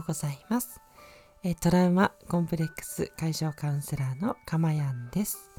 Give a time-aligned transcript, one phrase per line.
[0.00, 0.80] ようございます。
[1.42, 5.50] えトラウマコンプレックス解消カウンセラーのかまやんです、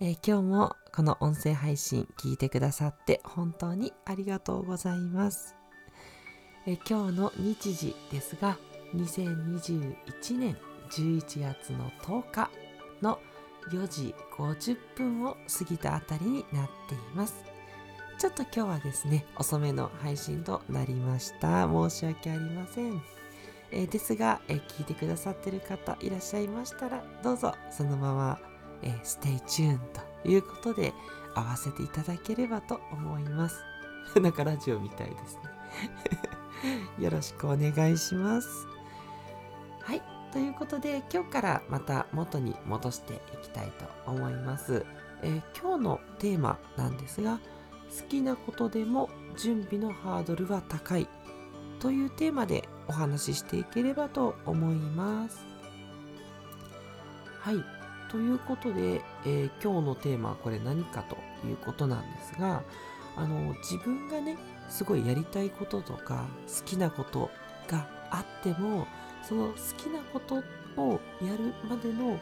[0.00, 5.54] え今日もこの音声配信聞いてくださって本当にありがとうございます。
[6.66, 8.58] え今日の日時ですが
[8.94, 10.56] 2021年
[10.90, 12.50] 11月の10日
[13.02, 13.18] の
[13.70, 17.44] 4時50分を過ぎたあたりになっています。
[18.18, 21.68] ちょっと今日はですね、遅めの配信となりました。
[21.68, 23.15] 申し訳ありません。
[23.70, 28.38] えー、ですが、え、聞いてくださってる方いらっしゃいましたら、どうぞそのまま、
[28.82, 29.80] えー、 stay tune
[30.22, 30.92] ということで
[31.34, 33.62] 合わせていただければと思います。
[34.20, 35.42] なんかラジオみたいですね。
[37.04, 38.66] よろしくお願いします。
[39.80, 40.02] はい。
[40.32, 44.84] ということで、今日からまた元に戻していきたいと思います。
[45.22, 47.38] えー、今日のテーマなんですが、
[47.88, 51.08] 好きなことでも準備のハードルは高い
[51.80, 55.44] というテーマでお話ししていければと思います。
[57.40, 57.64] はい。
[58.10, 62.62] ということで、えー、今日のテーマはこれ何かということなんですが、
[63.16, 64.36] あの、自分がね、
[64.68, 67.30] すごいやりたいこととか好きなこと
[67.68, 68.86] があっても、
[69.22, 70.36] その好きなこと
[70.80, 72.18] をやるまでの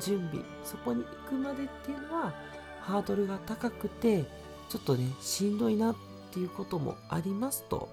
[0.00, 2.34] 準備、そこに行くまでっていうのは
[2.80, 4.24] ハードルが高くて、
[4.68, 5.96] ちょっとね、しんどいなっ
[6.30, 7.88] ていうこともありますと、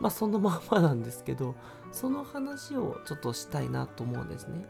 [0.00, 1.54] まあそのまんまなんですけど、
[1.92, 4.66] その話をちょっとしたいなと思うんですね。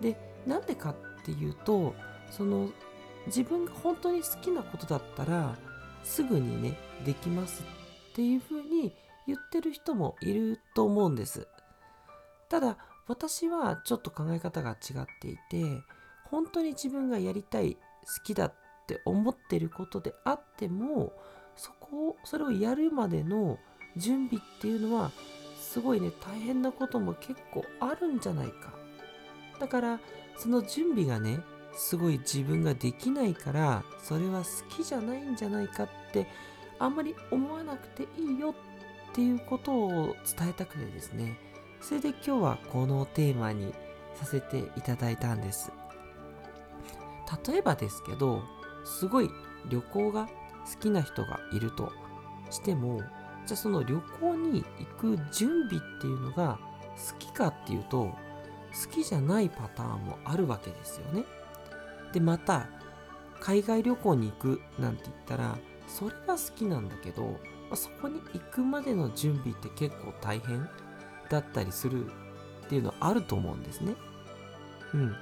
[0.00, 1.94] で、なんでかっていうと、
[2.30, 2.70] その
[3.26, 5.56] 自分が本当に好きなことだったら、
[6.04, 7.62] すぐにね、できます
[8.12, 8.94] っていうふうに
[9.26, 11.46] 言ってる人もいると思うんです。
[12.48, 12.76] ただ、
[13.06, 15.82] 私はちょっと考え方が違っていて、
[16.24, 18.54] 本当に自分がやりたい、好きだっ
[18.86, 21.12] て思ってることであっても
[21.56, 23.58] そこをそれをやるまでの
[23.98, 25.10] 準備っていうのは
[25.58, 28.72] すごいね大変なことも結構あるんじゃないか。
[29.60, 30.00] だから
[30.36, 31.40] その準備がね
[31.74, 36.26] すごい自分ができないからそれは好きじゃないんじゃないかって
[36.78, 41.38] あんまり思わなくていいよっていうことを伝えたくてですね。
[41.80, 43.72] それで今日はこのテーマに
[44.14, 45.70] させていただいたんです。
[47.46, 48.42] 例えばですけど
[48.84, 49.30] すごい
[49.68, 50.28] 旅行が
[50.72, 51.92] 好きな人がいると
[52.50, 53.02] しても
[53.48, 56.58] じゃあその旅行に行く準備っていうのが
[56.96, 58.12] 好きかっていうと
[58.74, 61.24] 好きじゃないパターンもあるわけですよね。
[62.12, 62.66] でまた
[63.40, 67.38] 海外旅行に行くなんて言ったらそれは好きなんだけど、ま
[67.72, 70.68] あ、そこに行くまでの準備って結構大変
[71.30, 72.04] だったりする
[72.66, 73.94] っていうのはあると思うんですね。
[74.92, 75.16] うん。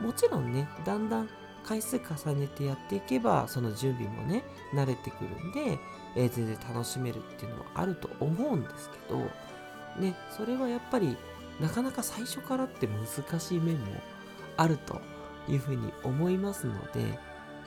[0.00, 1.28] もちろんね、だんだん
[1.68, 4.42] 回数重ねてやっていけばその準備もね
[4.72, 5.78] 慣れてくるんで、
[6.16, 9.18] えー、全然楽しめるっていうのはあると思うんですけど
[10.00, 11.18] ねそれはやっぱり
[11.60, 13.86] なかなか最初からって難しい面も
[14.56, 14.98] あると
[15.46, 17.18] いうふうに思いますので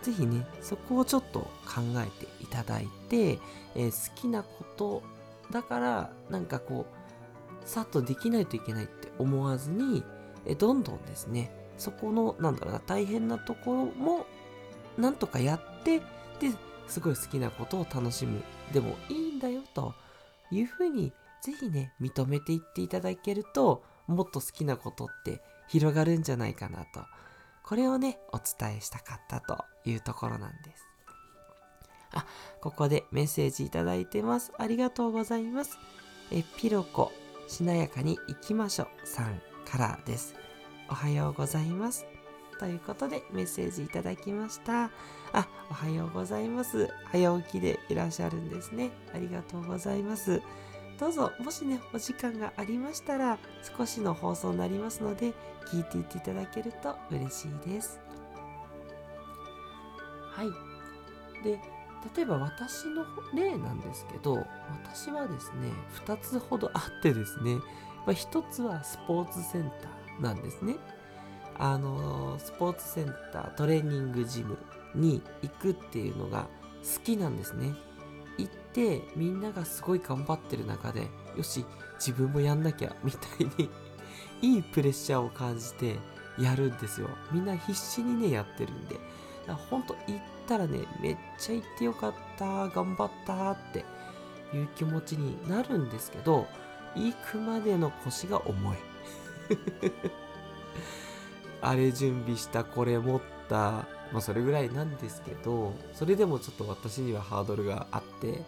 [0.02, 3.38] 是非ねそこをちょっと考えていただいて、
[3.76, 5.04] えー、好きなこと
[5.52, 10.04] だからなんかこうさっとできないといけないって思わずに、
[10.48, 14.26] えどんどんですねそこの、なんだろうな、大変なところも、
[14.98, 16.06] なんとかやって、で、
[16.88, 18.44] すごい好きなことを楽しむ。
[18.74, 19.94] でもいいんだよ、と
[20.52, 27.02] いうふうに、ぜひね、認めていっていただけると、もっと好きなことって広がるんじゃないかなと。
[27.64, 30.88] これをね、お伝えしたかったというところなんです。
[32.14, 32.26] あ、
[32.60, 34.52] ここでメッセージいただいてます。
[34.58, 35.78] ありがとうございます。
[36.32, 37.12] え、ピロコ、
[37.48, 40.41] しなやかに行きましょうさんからです。
[40.92, 42.06] おはようございます。
[42.60, 44.92] ということでメッセージいただきました。
[45.32, 46.90] あ、おはようございます。
[47.06, 48.92] 早起きでいらっしゃるんですね。
[49.16, 50.42] ありがとうございます。
[51.00, 53.40] どうぞ、もしね、お時間がありましたら、
[53.78, 55.32] 少しの放送になりますので、
[55.72, 57.98] 聞いていっていただけると嬉しいです。
[60.34, 61.42] はい。
[61.42, 61.58] で、
[62.18, 64.46] 例えば私の例なんですけど、
[64.84, 65.72] 私はですね、
[66.06, 67.56] 2つほどあってですね、
[68.06, 70.01] ま1つはスポーツセンター。
[70.20, 70.76] なんですね。
[71.58, 74.58] あのスポーツセンタートレーニングジム
[74.96, 76.48] に行くっていうのが
[76.84, 77.74] 好きなんですね。
[78.38, 81.66] 行ってみんながすごい頑張ってる中でよし
[82.00, 83.70] 自分もやんなきゃみたいに
[84.42, 85.98] いいプレッシャーを感じて
[86.40, 87.10] やるんですよ。
[87.32, 89.00] みんな必死にねやってるんで。
[89.70, 93.86] ほんと行ったらねめっちゃ行ってよかった頑張ったって
[94.56, 96.48] いう気持ちになるんですけど
[96.96, 98.91] 行くまでの腰が重い。
[101.62, 108.44] あれ準備した、これ持った、まあそれぐらいなんですけど、それでもちょっと私にはハードルがあって、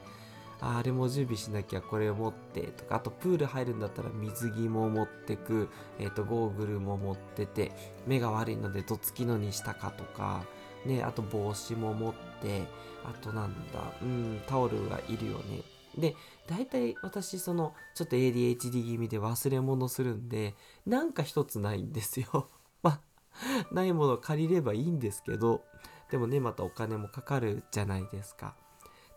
[0.66, 5.68] あれも準備しなきゃこれを持ってとかあとプール入るんだったら水着も持ってく、
[6.00, 7.74] えーと、ゴーグルも持ってて
[8.08, 10.46] 目が悪いのでどつきのにしたかとか、
[10.86, 12.64] ね、あと帽子も持って
[13.04, 15.73] あとなんだうんタオルがいるよね。
[15.98, 16.16] で
[16.48, 20.56] 大体私そのちょっと ADHD 気味で忘れ物するんで
[20.86, 22.50] なんか一つないんですよ
[22.82, 25.64] まあないものを借りればいいんですけど
[26.12, 28.56] でもねまたお金もかかるじゃないですか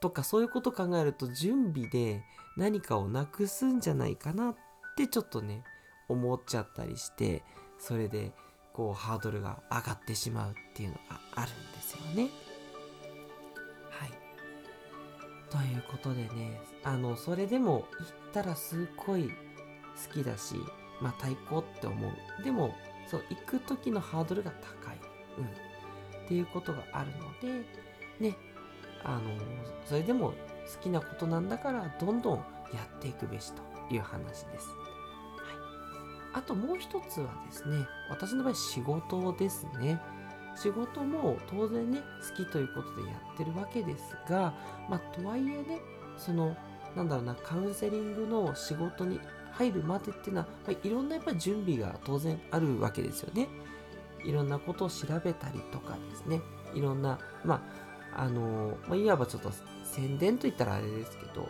[0.00, 2.23] とかそういうこと考えると準備で
[2.56, 4.56] 何かをなくすんじゃないかなっ
[4.96, 5.64] てちょっとね
[6.08, 7.43] 思っちゃったりして
[7.79, 8.32] それで
[8.72, 12.45] こうハードルが上がってしまうっていうのがあるんですよね。
[15.56, 20.56] ということでねあのそれでも行ったらすっごい好きだし
[21.00, 22.75] まあ太鼓って思うでも
[23.06, 24.99] そう行く時のハードルが高い、
[25.38, 27.67] うん、っていうことがあるので
[28.20, 28.37] ね
[29.05, 29.23] あの
[29.87, 30.35] それでも好
[30.82, 32.43] きなことなんだからどんどんや
[32.97, 33.62] っていくべしと
[33.94, 34.43] いう話です。
[34.43, 34.49] はい、
[36.35, 40.00] あともう一つはですね私の場合仕事ですね。
[40.56, 44.53] 仕事も当然ね好きということでやってるわけですが
[44.88, 45.81] まあとはいえね
[46.17, 46.56] その
[46.94, 49.20] なんだろうなカウンセリングの仕事に
[49.53, 53.49] 入るまでっていうのは、まあ、いろんなやっぱり準備が当然あるわけですよね。
[54.25, 56.41] いろんなことを調べたりとかですね
[56.75, 57.87] いろんなまあ
[58.17, 59.53] あの、まあ、いわばちょっと
[59.85, 61.49] 宣伝といったらあれですけど、こ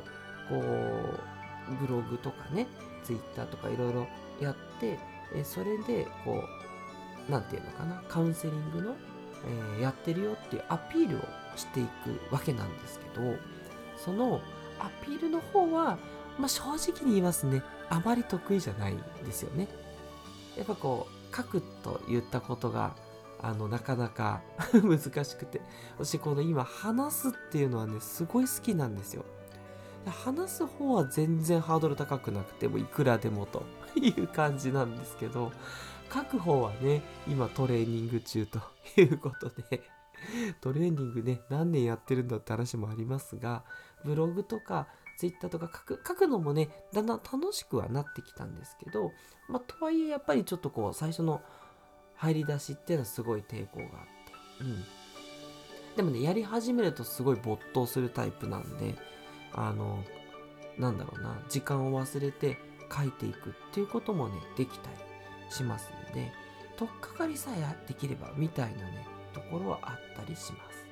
[0.50, 2.66] う、ブログとかね、
[3.04, 4.06] ツイッターとかいろいろ
[4.40, 4.98] やって、
[5.34, 6.65] えそれで、こう、
[7.28, 8.96] なんていうのかな、カウンセリングの、
[9.76, 11.20] えー、やってるよっていうアピールを
[11.56, 13.36] していくわけなんですけど、
[13.96, 14.40] その
[14.78, 15.98] アピールの方は、
[16.38, 19.68] まあ、正直に言いますね、あまり得意じゃないんですよね。
[20.56, 22.94] やっぱこう、書くと言ったことが
[23.40, 25.60] あのなかなか 難しくて
[25.98, 29.24] 私この今話すっていうのはねすごい好きなんですよ
[30.06, 33.64] 話す方は全然ハードル高くなくてもいくらでもと
[33.96, 35.52] いう感じなんですけど
[36.12, 38.60] 書く方はね今トレーニング中と
[38.96, 39.82] いうことで
[40.60, 43.64] トレーニングね何年やってるんだって話もありますが
[44.04, 44.86] ブログとか
[45.16, 49.12] ツイッターとか書く書くのもねだんだん楽しくはなってきたんですけど
[49.48, 51.42] まあとはいえやっぱりちょっとこう最初の
[52.16, 54.64] 入り出しっていうのはすごい抵抗があって。
[54.64, 54.84] うん。
[55.96, 58.94] でもね、やり始めるとすごい没頭するタイプなんで、
[59.52, 60.02] あの、
[60.78, 62.58] なんだろうな、時間を忘れて
[62.94, 64.96] 書いていくっていうこともね、できたり
[65.48, 66.32] しますんで、
[66.76, 70.86] とっかかりさえできればみたいなね、ところはあったりします。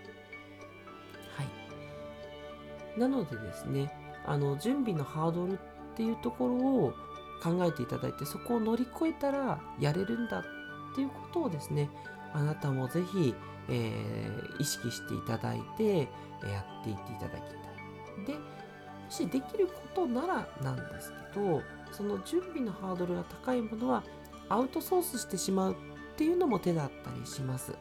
[1.37, 1.45] は
[2.97, 3.01] い。
[3.01, 3.93] なのでですね、
[4.27, 5.57] あの、準備のハードルっ
[5.97, 6.95] ていうところを
[7.43, 10.45] 考えていただいて、そこを乗り越えたらやれるんだ
[10.95, 11.91] っていうことをですね
[12.33, 13.35] あなたもぜひ、
[13.69, 17.49] えー、意識していただいてやっていっていただきた
[18.23, 18.27] い。
[18.27, 18.39] でも
[19.11, 21.63] しできることならなんですけど
[21.93, 24.03] その準備のハードルが高いものは
[24.49, 25.77] アウトソースしてしまうっ
[26.17, 27.73] ていうのも手だったりします。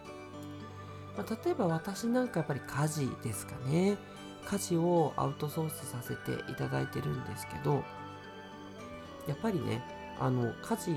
[1.17, 3.97] まあ、例えば私なんかやっぱり家事ですかね。
[4.45, 7.81] 家事をアウトソースさせていただいてるんですけど
[9.25, 9.81] やっぱりね
[10.19, 10.91] あの家事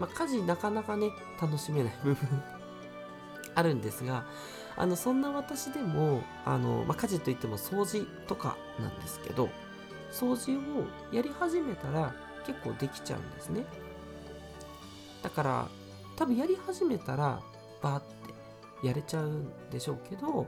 [0.00, 2.42] まあ、家事なかなかね、楽しめない部分
[3.54, 4.24] あるんですが、
[4.76, 9.50] あの、そんな私でも、あの、まあ、家事といっても掃除とかなんですけど、
[10.10, 12.14] 掃除をやり始めたら
[12.46, 13.66] 結構できちゃうんですね。
[15.22, 15.68] だから、
[16.16, 17.40] 多分やり始めたら、
[17.82, 18.02] バーっ
[18.82, 20.46] てやれちゃうんでしょうけど、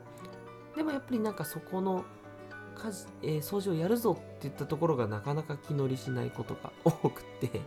[0.77, 2.05] でもやっぱりなんかそこの
[2.75, 7.61] 家事、えー、掃除をやるぞって言ったところがなかなか気乗りしないことが 多くて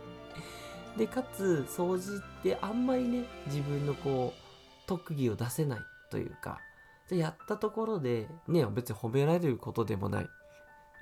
[0.96, 6.60] でかつ掃除ってあんまりね自分のこう特技を出せないというか
[7.08, 10.30] じゃやったところでね別に褒められることでもない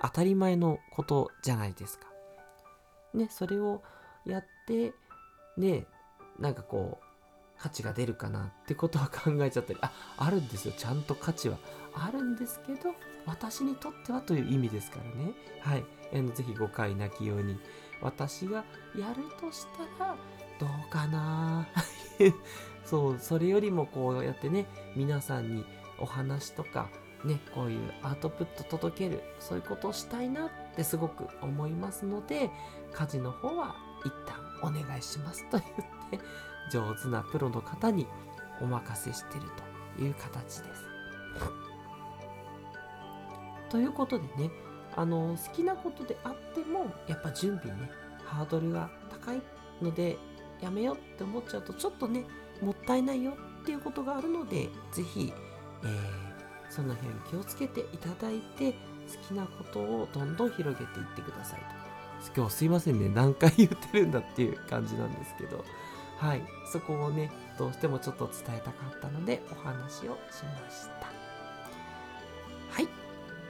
[0.02, 2.06] 当たり前のことじゃないですか。
[3.14, 3.82] ねそれを
[4.26, 4.92] やって
[5.56, 5.86] ね
[6.38, 7.04] なんかこう
[7.58, 10.74] 価値が出るかなってことは考えちゃったりああるんですよ。
[10.76, 11.58] ちゃんと価値は。
[11.94, 12.90] あるんですけど
[13.24, 15.32] 私にとってはという意味ですからね。
[15.60, 17.58] はい、えー、ぜひ誤解なきように。
[18.02, 18.64] 私が
[18.98, 19.66] やるとし
[19.98, 20.16] たら
[20.58, 21.66] どうかな。
[22.84, 25.64] そうそれよりもこうやってね皆さんに
[25.98, 26.90] お話とか
[27.24, 29.22] ねこういうアウトプット届ける。
[29.38, 32.50] そういうことをしたいなってすごく思いますので
[32.92, 35.64] 家事の方は一旦お願いしますと言っ
[36.10, 36.20] て
[36.70, 38.06] 上手なプロの方に
[38.60, 39.42] お任せしてる
[39.96, 40.84] という形です。
[43.70, 44.50] ということでね
[44.96, 47.90] あの好きなことであってもやっぱ準備ね
[48.24, 49.42] ハードルが高い
[49.82, 50.16] ので
[50.60, 52.24] やめようって思っちゃうとちょっとね
[52.62, 55.32] もったいないよっていうことがあるので是非、
[55.82, 61.83] えー、その辺気をつけていただいて好きなことをどんどん広げていってくださいと
[62.36, 63.08] 今日すいませんね。
[63.08, 65.64] 何回言ってるんだっていう感じなんですけど。
[66.18, 66.42] はい。
[66.72, 71.06] そこをねどうしてもちょっと伝えたかったのでお話をしました。
[72.70, 72.88] はい。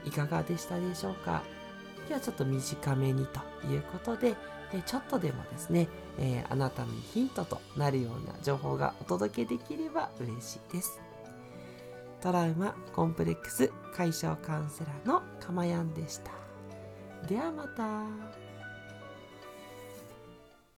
[0.08, 1.42] いかがでしたでしょうか？
[1.98, 4.34] 今日はちょっと短めにということで
[4.86, 5.88] ちょっとでもですね、
[6.18, 11.00] えー、あなたのヒントとなるような情報がお届けできれば嬉しいです。
[12.20, 16.32] トラウマコンプレックス解消カウンセラーのかまやんでした。
[17.28, 18.43] ではまた。